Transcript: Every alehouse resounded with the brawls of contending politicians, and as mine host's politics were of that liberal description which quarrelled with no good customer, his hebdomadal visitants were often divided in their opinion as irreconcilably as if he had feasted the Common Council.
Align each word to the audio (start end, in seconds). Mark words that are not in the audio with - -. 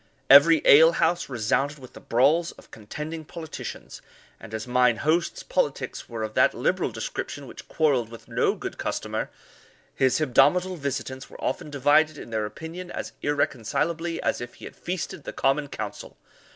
Every 0.31 0.63
alehouse 0.65 1.29
resounded 1.29 1.77
with 1.77 1.93
the 1.93 1.99
brawls 1.99 2.53
of 2.53 2.71
contending 2.71 3.23
politicians, 3.23 4.01
and 4.39 4.51
as 4.51 4.65
mine 4.67 4.95
host's 4.95 5.43
politics 5.43 6.09
were 6.09 6.23
of 6.23 6.33
that 6.33 6.55
liberal 6.55 6.89
description 6.89 7.45
which 7.45 7.67
quarrelled 7.67 8.09
with 8.09 8.27
no 8.27 8.55
good 8.55 8.79
customer, 8.79 9.29
his 9.93 10.17
hebdomadal 10.17 10.77
visitants 10.77 11.29
were 11.29 11.39
often 11.39 11.69
divided 11.69 12.17
in 12.17 12.31
their 12.31 12.47
opinion 12.47 12.89
as 12.89 13.11
irreconcilably 13.21 14.19
as 14.23 14.41
if 14.41 14.55
he 14.55 14.65
had 14.65 14.75
feasted 14.75 15.23
the 15.23 15.33
Common 15.33 15.67
Council. 15.67 16.17